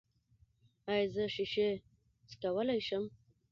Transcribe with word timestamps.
ایا 0.91 1.05
زه 1.13 1.23
شیشې 1.35 1.69
څکولی 2.29 2.79
شم؟ 2.87 3.03